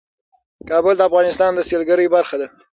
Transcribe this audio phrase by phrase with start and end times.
[0.69, 2.47] کابل د افغانستان د سیلګرۍ برخه ده.